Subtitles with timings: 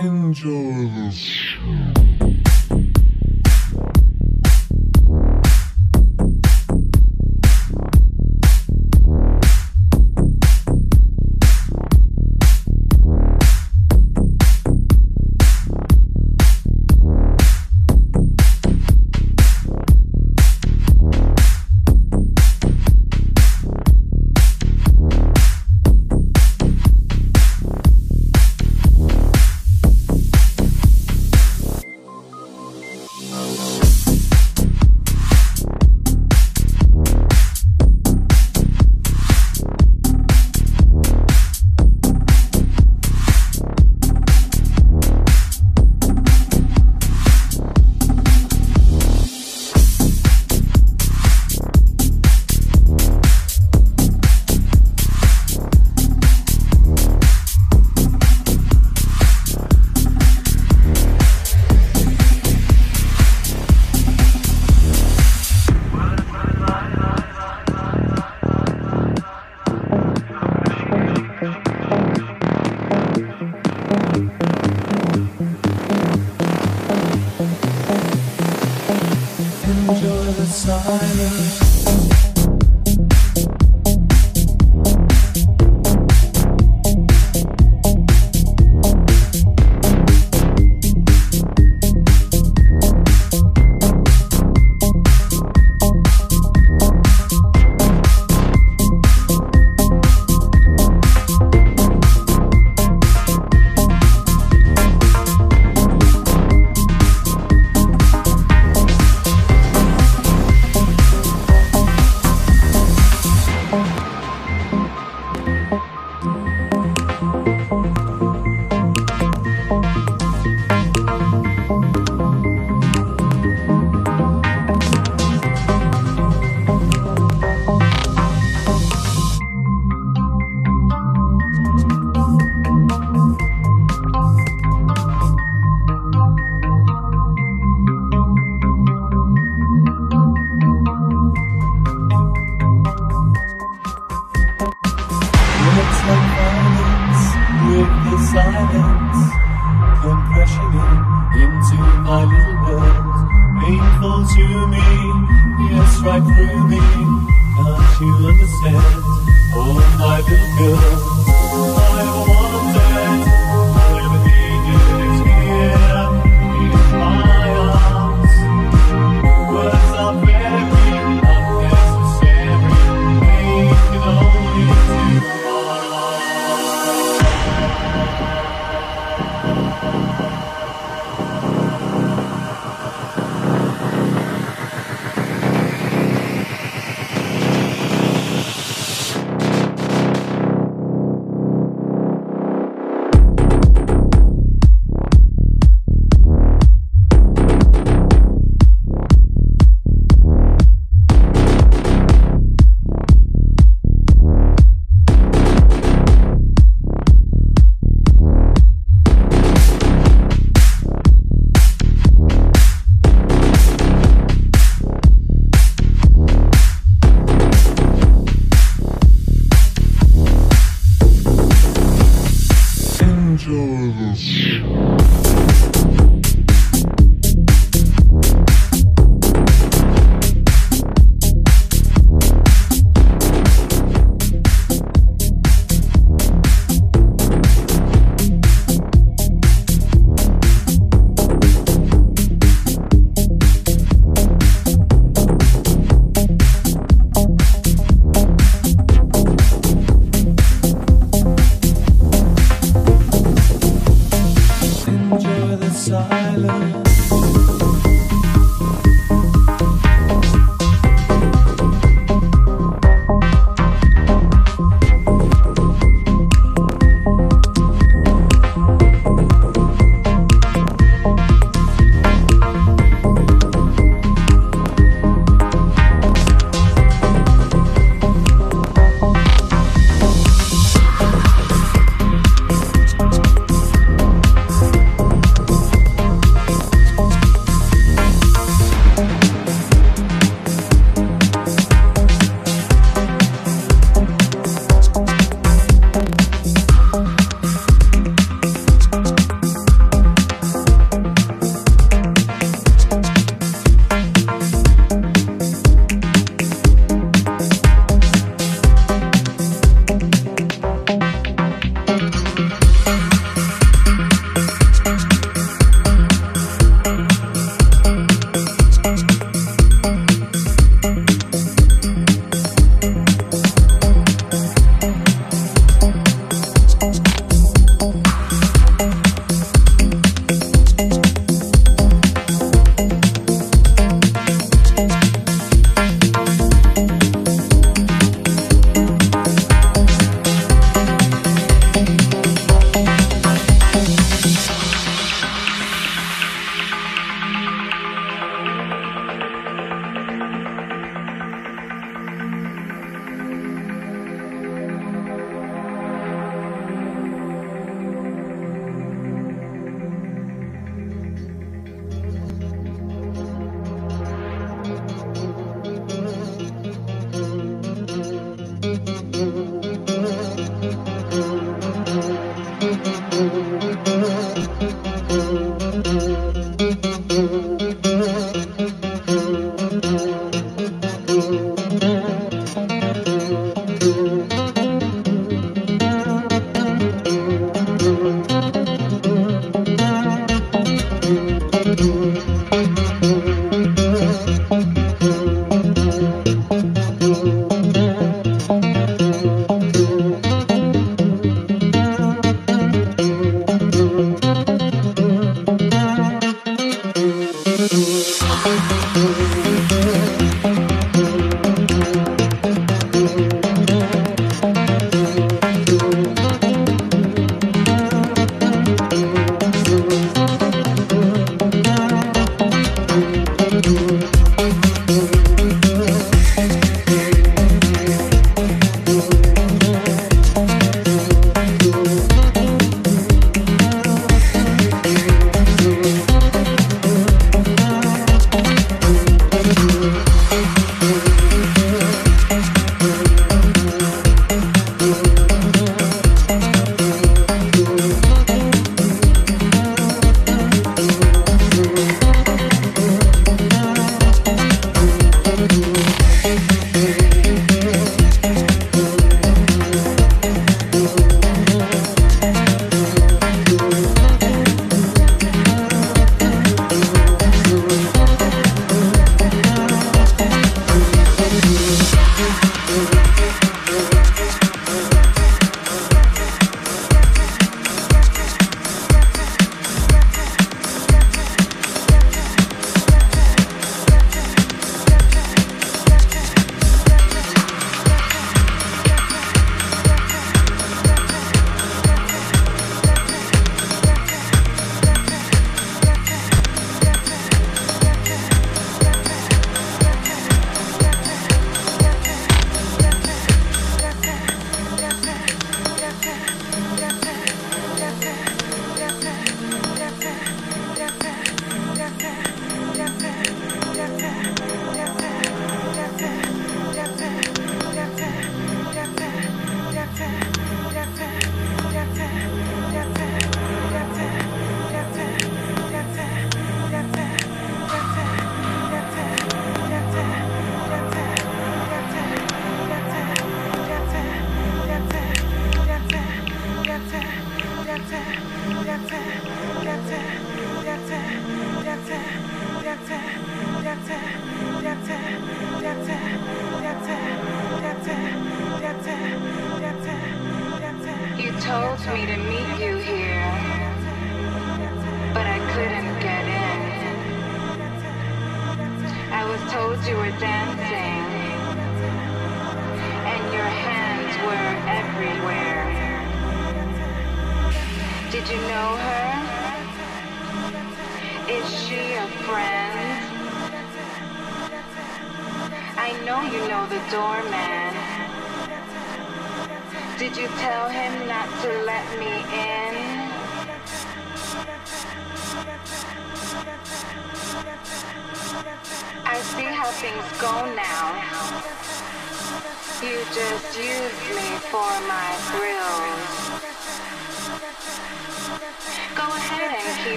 [0.00, 1.43] Enjoy this.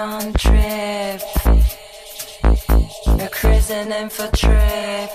[0.00, 1.20] on trip.
[3.18, 5.10] You're cruising in for trip.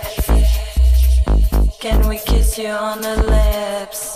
[1.80, 4.16] Can we kiss you on the lips?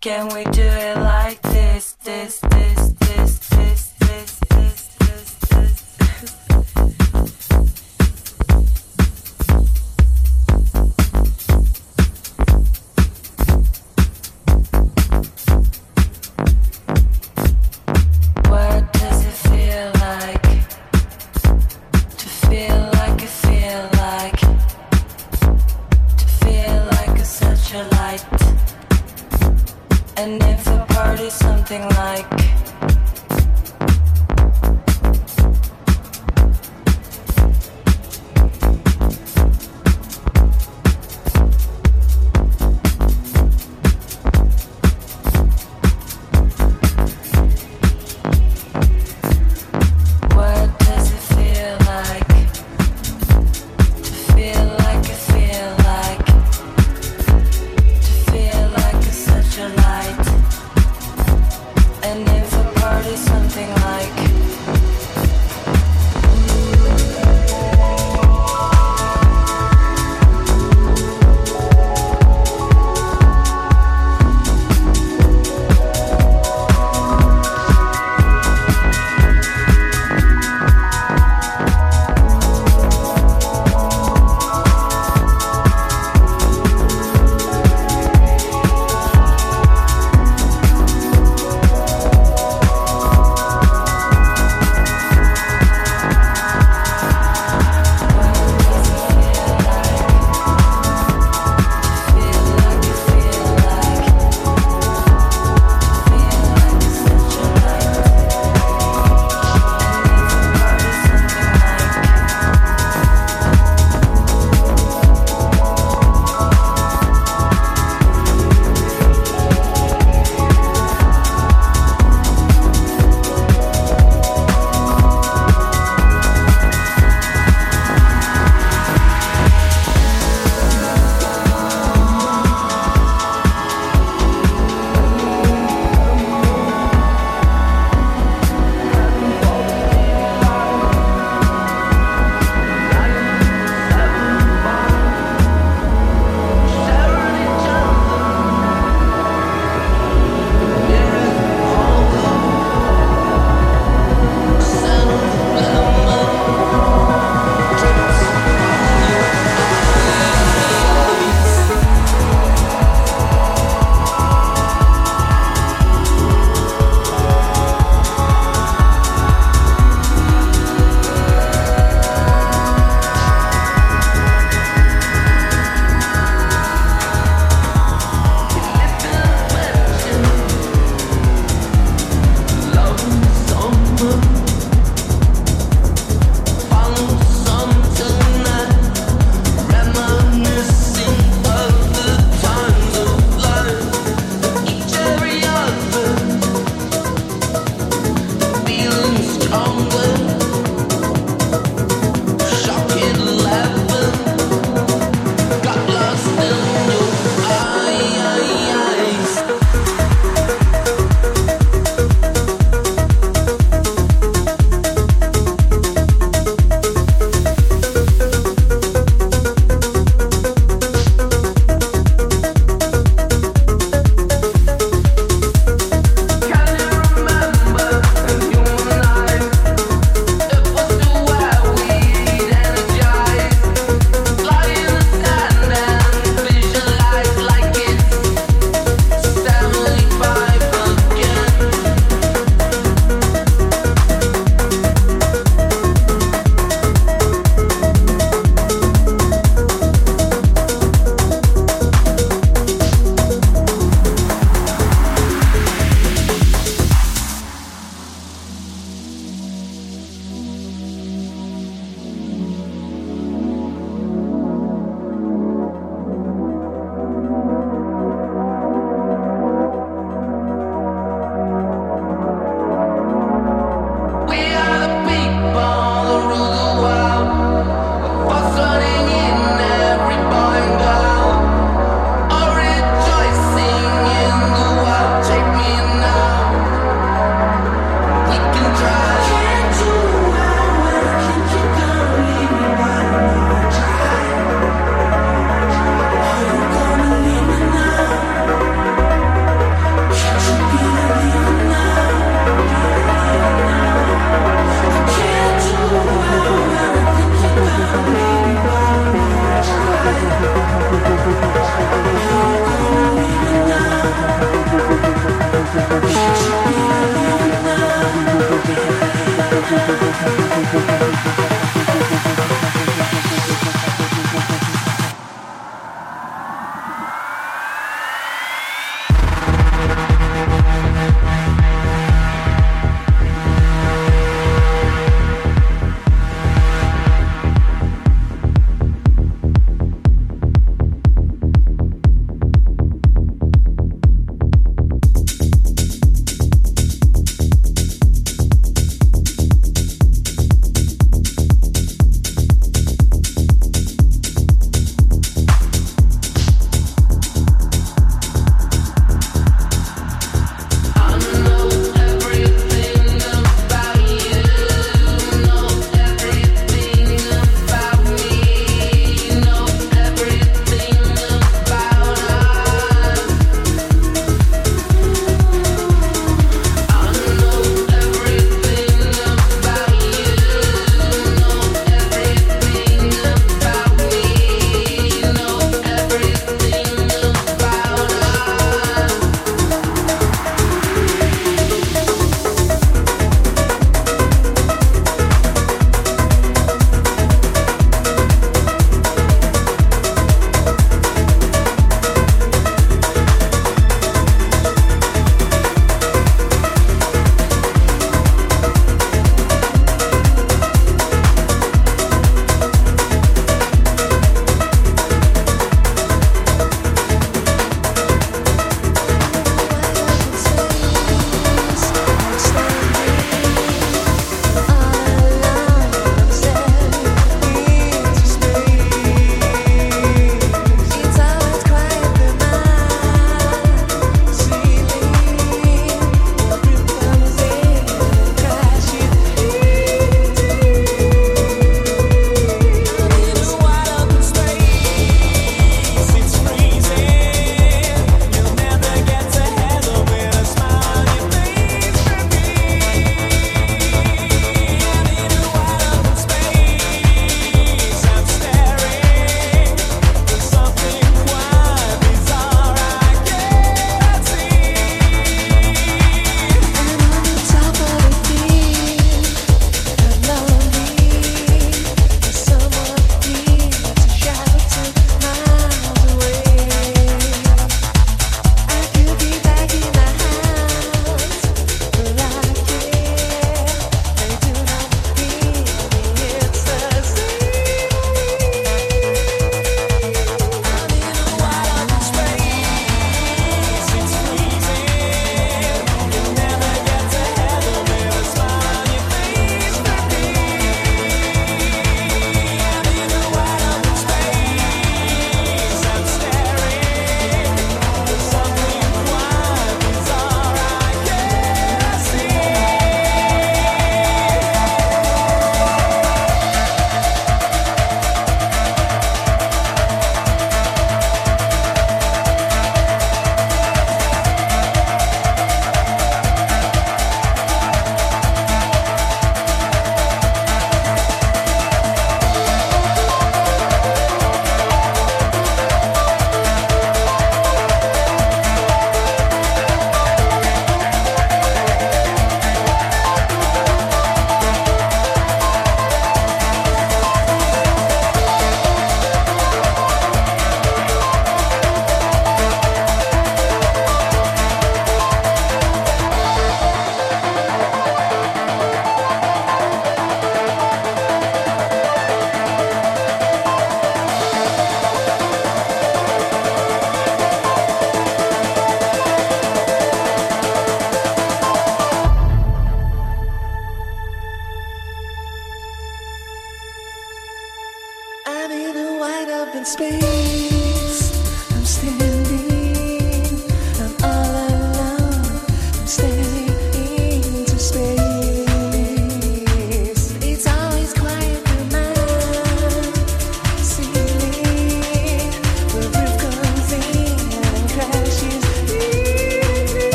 [0.00, 2.40] Can we do it like this, this?